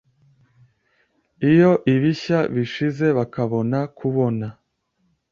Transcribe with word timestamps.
Iyo 1.51 1.71
ibishya 1.93 2.39
bishize 2.55 3.05
bakabona 3.17 3.79
kubona 3.97 4.47